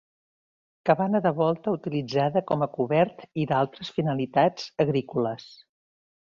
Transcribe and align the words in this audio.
Cabana 0.89 1.21
de 1.25 1.31
volta 1.39 1.73
utilitzada 1.75 2.43
com 2.53 2.67
a 2.67 2.69
cobert 2.79 3.23
i 3.45 3.47
d'altres 3.53 3.95
finalitats 4.01 4.69
agrícoles. 4.89 5.49